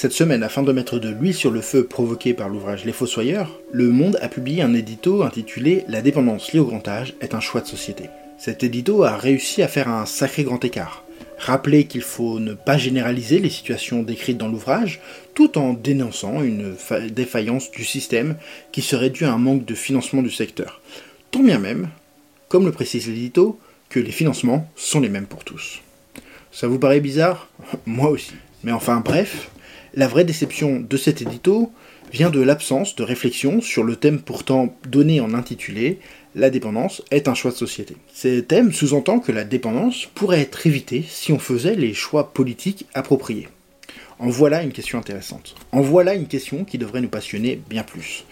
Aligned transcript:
Cette 0.00 0.12
semaine, 0.12 0.42
afin 0.42 0.62
de 0.62 0.72
mettre 0.72 0.98
de 0.98 1.10
l'huile 1.10 1.34
sur 1.34 1.50
le 1.50 1.60
feu 1.60 1.84
provoqué 1.84 2.32
par 2.32 2.48
l'ouvrage 2.48 2.86
Les 2.86 2.92
Fossoyeurs, 2.94 3.60
Le 3.70 3.90
Monde 3.90 4.18
a 4.22 4.30
publié 4.30 4.62
un 4.62 4.72
édito 4.72 5.22
intitulé 5.22 5.84
La 5.88 6.00
dépendance 6.00 6.54
liée 6.54 6.58
au 6.58 6.64
grand 6.64 6.88
âge 6.88 7.12
est 7.20 7.34
un 7.34 7.40
choix 7.40 7.60
de 7.60 7.66
société. 7.66 8.08
Cet 8.38 8.64
édito 8.64 9.04
a 9.04 9.18
réussi 9.18 9.62
à 9.62 9.68
faire 9.68 9.88
un 9.88 10.06
sacré 10.06 10.42
grand 10.42 10.64
écart. 10.64 11.04
Rappeler 11.36 11.84
qu'il 11.84 12.00
faut 12.00 12.40
ne 12.40 12.54
pas 12.54 12.78
généraliser 12.78 13.40
les 13.40 13.50
situations 13.50 14.02
décrites 14.02 14.38
dans 14.38 14.48
l'ouvrage, 14.48 15.02
tout 15.34 15.58
en 15.58 15.74
dénonçant 15.74 16.42
une 16.42 16.74
défaillance 17.10 17.70
du 17.70 17.84
système 17.84 18.36
qui 18.72 18.80
serait 18.80 19.10
due 19.10 19.26
à 19.26 19.34
un 19.34 19.38
manque 19.38 19.66
de 19.66 19.74
financement 19.74 20.22
du 20.22 20.30
secteur. 20.30 20.80
Tant 21.30 21.42
bien 21.42 21.58
même, 21.58 21.90
comme 22.48 22.64
le 22.64 22.72
précise 22.72 23.06
l'édito, 23.06 23.60
que 23.90 24.00
les 24.00 24.12
financements 24.12 24.66
sont 24.76 25.00
les 25.00 25.10
mêmes 25.10 25.26
pour 25.26 25.44
tous. 25.44 25.82
Ça 26.52 26.68
vous 26.68 26.78
paraît 26.78 27.00
bizarre? 27.00 27.50
Moi 27.84 28.08
aussi. 28.08 28.32
Mais 28.64 28.72
enfin 28.72 29.02
bref, 29.04 29.50
la 29.94 30.08
vraie 30.08 30.24
déception 30.24 30.80
de 30.80 30.96
cet 30.96 31.22
édito 31.22 31.72
vient 32.12 32.30
de 32.30 32.40
l'absence 32.40 32.96
de 32.96 33.02
réflexion 33.02 33.60
sur 33.60 33.82
le 33.82 33.96
thème 33.96 34.20
pourtant 34.20 34.76
donné 34.88 35.20
en 35.20 35.34
intitulé 35.34 35.98
La 36.34 36.50
dépendance 36.50 37.02
est 37.10 37.28
un 37.28 37.34
choix 37.34 37.50
de 37.50 37.56
société. 37.56 37.96
Ce 38.12 38.40
thème 38.40 38.72
sous-entend 38.72 39.20
que 39.20 39.32
la 39.32 39.44
dépendance 39.44 40.06
pourrait 40.14 40.40
être 40.40 40.66
évitée 40.66 41.04
si 41.08 41.32
on 41.32 41.38
faisait 41.38 41.74
les 41.74 41.94
choix 41.94 42.32
politiques 42.32 42.86
appropriés. 42.94 43.48
En 44.20 44.28
voilà 44.28 44.62
une 44.62 44.72
question 44.72 44.98
intéressante. 44.98 45.54
En 45.72 45.80
voilà 45.80 46.14
une 46.14 46.26
question 46.26 46.64
qui 46.64 46.76
devrait 46.76 47.00
nous 47.00 47.08
passionner 47.08 47.60
bien 47.70 47.82
plus. 47.82 48.24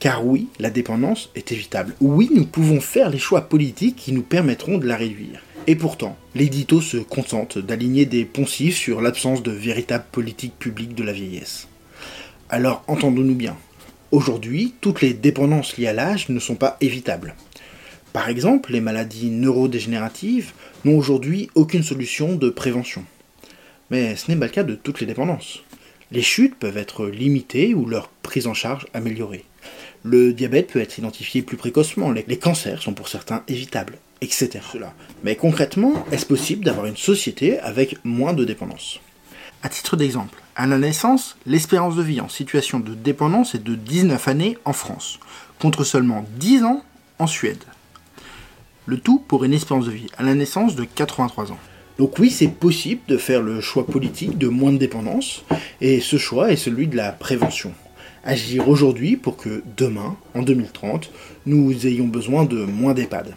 Car 0.00 0.26
oui, 0.26 0.48
la 0.58 0.70
dépendance 0.70 1.30
est 1.36 1.52
évitable. 1.52 1.94
Oui, 2.00 2.28
nous 2.34 2.46
pouvons 2.46 2.80
faire 2.80 3.10
les 3.10 3.18
choix 3.18 3.42
politiques 3.42 3.96
qui 3.96 4.12
nous 4.12 4.22
permettront 4.22 4.76
de 4.76 4.86
la 4.86 4.96
réduire. 4.96 5.40
Et 5.68 5.74
pourtant, 5.74 6.16
l'édito 6.34 6.80
se 6.80 6.96
contente 6.96 7.58
d'aligner 7.58 8.06
des 8.06 8.24
poncifs 8.24 8.76
sur 8.76 9.00
l'absence 9.00 9.42
de 9.42 9.50
véritable 9.50 10.04
politique 10.12 10.58
publique 10.58 10.94
de 10.94 11.02
la 11.02 11.12
vieillesse. 11.12 11.66
Alors 12.48 12.84
entendons-nous 12.86 13.34
bien. 13.34 13.56
Aujourd'hui, 14.12 14.74
toutes 14.80 15.00
les 15.00 15.12
dépendances 15.12 15.76
liées 15.76 15.88
à 15.88 15.92
l'âge 15.92 16.28
ne 16.28 16.38
sont 16.38 16.54
pas 16.54 16.76
évitables. 16.80 17.34
Par 18.12 18.28
exemple, 18.28 18.72
les 18.72 18.80
maladies 18.80 19.30
neurodégénératives 19.30 20.52
n'ont 20.84 20.96
aujourd'hui 20.96 21.50
aucune 21.56 21.82
solution 21.82 22.36
de 22.36 22.48
prévention. 22.48 23.04
Mais 23.90 24.16
ce 24.16 24.30
n'est 24.30 24.38
pas 24.38 24.46
le 24.46 24.52
cas 24.52 24.62
de 24.62 24.76
toutes 24.76 25.00
les 25.00 25.06
dépendances. 25.06 25.64
Les 26.12 26.22
chutes 26.22 26.54
peuvent 26.54 26.78
être 26.78 27.06
limitées 27.08 27.74
ou 27.74 27.84
leur 27.84 28.08
prise 28.08 28.46
en 28.46 28.54
charge 28.54 28.86
améliorée. 28.94 29.44
Le 30.04 30.32
diabète 30.32 30.68
peut 30.68 30.80
être 30.80 30.98
identifié 30.98 31.42
plus 31.42 31.56
précocement, 31.56 32.12
les, 32.12 32.38
cancers 32.38 32.80
sont 32.80 32.94
pour 32.94 33.08
certains 33.08 33.42
évitables, 33.48 33.98
etc. 34.20 34.60
Mais 35.24 35.36
concrètement, 35.36 36.04
est-ce 36.12 36.26
possible 36.26 36.64
d'avoir 36.64 36.86
une 36.86 36.96
société 36.96 37.58
avec 37.60 37.96
moins 38.04 38.32
de 38.32 38.44
dépendance? 38.44 39.00
À 39.62 39.68
titre 39.68 39.96
d'exemple, 39.96 40.40
à 40.54 40.66
la 40.66 40.78
naissance, 40.78 41.36
l'espérance 41.46 41.96
de 41.96 42.02
vie 42.02 42.20
en 42.20 42.28
situation 42.28 42.80
de 42.80 42.94
dépendance 42.94 43.54
est 43.54 43.62
de 43.62 43.74
19 43.74 44.28
années 44.28 44.58
en 44.64 44.72
France, 44.72 45.18
contre 45.58 45.84
seulement 45.84 46.24
10 46.38 46.64
ans 46.64 46.82
en 47.18 47.26
Suède. 47.26 47.64
Le 48.86 48.98
tout 48.98 49.22
pour 49.26 49.44
une 49.44 49.54
espérance 49.54 49.86
de 49.86 49.90
vie 49.90 50.06
à 50.16 50.22
la 50.22 50.34
naissance 50.34 50.76
de 50.76 50.84
83 50.84 51.52
ans. 51.52 51.58
Donc 51.98 52.18
oui, 52.18 52.30
c'est 52.30 52.48
possible 52.48 53.00
de 53.08 53.16
faire 53.16 53.42
le 53.42 53.60
choix 53.60 53.86
politique 53.86 54.38
de 54.38 54.48
moins 54.48 54.72
de 54.72 54.78
dépendance, 54.78 55.44
et 55.80 56.00
ce 56.00 56.18
choix 56.18 56.52
est 56.52 56.56
celui 56.56 56.86
de 56.86 56.96
la 56.96 57.12
prévention 57.12 57.72
agir 58.26 58.68
aujourd'hui 58.68 59.16
pour 59.16 59.36
que 59.36 59.62
demain, 59.76 60.16
en 60.34 60.42
2030, 60.42 61.10
nous 61.46 61.86
ayons 61.86 62.08
besoin 62.08 62.44
de 62.44 62.64
moins 62.64 62.92
d'EHPAD. 62.92 63.34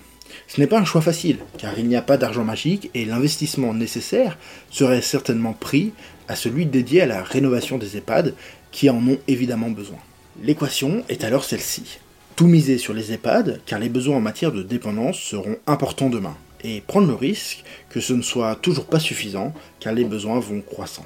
Ce 0.47 0.59
n'est 0.59 0.67
pas 0.67 0.79
un 0.79 0.85
choix 0.85 1.01
facile, 1.01 1.37
car 1.57 1.77
il 1.77 1.87
n'y 1.87 1.95
a 1.95 2.01
pas 2.01 2.17
d'argent 2.17 2.43
magique 2.43 2.89
et 2.93 3.05
l'investissement 3.05 3.73
nécessaire 3.73 4.37
serait 4.69 5.01
certainement 5.01 5.53
pris 5.53 5.91
à 6.27 6.35
celui 6.35 6.65
dédié 6.65 7.01
à 7.01 7.05
la 7.05 7.23
rénovation 7.23 7.77
des 7.77 7.97
EHPAD, 7.97 8.35
qui 8.71 8.89
en 8.89 8.97
ont 9.07 9.17
évidemment 9.27 9.69
besoin. 9.69 9.97
L'équation 10.43 11.03
est 11.09 11.23
alors 11.23 11.43
celle-ci. 11.43 11.99
Tout 12.35 12.47
miser 12.47 12.77
sur 12.77 12.93
les 12.93 13.11
EHPAD, 13.11 13.61
car 13.65 13.79
les 13.79 13.89
besoins 13.89 14.17
en 14.17 14.21
matière 14.21 14.51
de 14.51 14.63
dépendance 14.63 15.17
seront 15.17 15.57
importants 15.67 16.09
demain, 16.09 16.37
et 16.63 16.81
prendre 16.81 17.07
le 17.07 17.15
risque 17.15 17.63
que 17.89 17.99
ce 17.99 18.13
ne 18.13 18.21
soit 18.21 18.55
toujours 18.55 18.85
pas 18.85 18.99
suffisant, 18.99 19.53
car 19.79 19.93
les 19.93 20.05
besoins 20.05 20.39
vont 20.39 20.61
croissant 20.61 21.05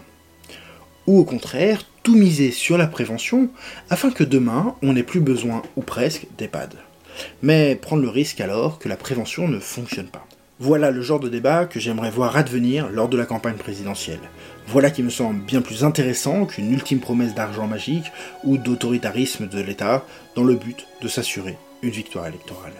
ou 1.07 1.19
au 1.19 1.25
contraire 1.25 1.83
tout 2.01 2.15
miser 2.15 2.51
sur 2.51 2.77
la 2.77 2.87
prévention 2.87 3.49
afin 3.89 4.11
que 4.11 4.23
demain 4.23 4.75
on 4.81 4.93
n'ait 4.93 5.03
plus 5.03 5.21
besoin 5.21 5.61
ou 5.75 5.81
presque 5.81 6.27
d'EHPAD. 6.37 6.75
Mais 7.41 7.75
prendre 7.75 8.01
le 8.01 8.09
risque 8.09 8.41
alors 8.41 8.79
que 8.79 8.89
la 8.89 8.97
prévention 8.97 9.47
ne 9.47 9.59
fonctionne 9.59 10.07
pas. 10.07 10.25
Voilà 10.59 10.91
le 10.91 11.01
genre 11.01 11.19
de 11.19 11.29
débat 11.29 11.65
que 11.65 11.79
j'aimerais 11.79 12.11
voir 12.11 12.37
advenir 12.37 12.89
lors 12.89 13.09
de 13.09 13.17
la 13.17 13.25
campagne 13.25 13.57
présidentielle. 13.57 14.19
Voilà 14.67 14.91
qui 14.91 15.03
me 15.03 15.09
semble 15.09 15.43
bien 15.43 15.61
plus 15.61 15.83
intéressant 15.83 16.45
qu'une 16.45 16.71
ultime 16.71 16.99
promesse 16.99 17.33
d'argent 17.33 17.67
magique 17.67 18.11
ou 18.43 18.57
d'autoritarisme 18.57 19.47
de 19.47 19.61
l'État 19.61 20.05
dans 20.35 20.43
le 20.43 20.55
but 20.55 20.87
de 21.01 21.07
s'assurer 21.07 21.57
une 21.81 21.89
victoire 21.89 22.27
électorale. 22.27 22.73